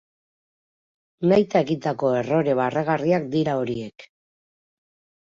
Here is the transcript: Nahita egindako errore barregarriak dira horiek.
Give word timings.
Nahita 1.31 1.61
egindako 1.65 2.09
errore 2.21 2.55
barregarriak 2.61 3.29
dira 3.37 3.55
horiek. 3.61 4.07